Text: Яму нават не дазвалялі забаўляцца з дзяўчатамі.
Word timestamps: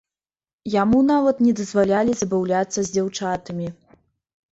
Яму 0.75 1.01
нават 1.09 1.43
не 1.47 1.51
дазвалялі 1.59 2.15
забаўляцца 2.21 2.79
з 2.87 2.93
дзяўчатамі. 2.95 3.67